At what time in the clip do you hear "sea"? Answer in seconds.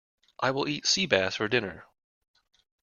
0.87-1.05